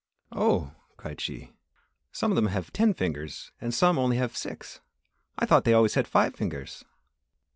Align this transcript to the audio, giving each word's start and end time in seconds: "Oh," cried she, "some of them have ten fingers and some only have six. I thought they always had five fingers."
"Oh," 0.31 0.71
cried 0.97 1.21
she, 1.21 1.51
"some 2.11 2.31
of 2.31 2.35
them 2.35 2.47
have 2.47 2.73
ten 2.73 2.95
fingers 2.95 3.51
and 3.61 3.71
some 3.71 3.99
only 3.99 4.17
have 4.17 4.35
six. 4.35 4.79
I 5.37 5.45
thought 5.45 5.63
they 5.63 5.73
always 5.73 5.93
had 5.93 6.07
five 6.07 6.33
fingers." 6.33 6.83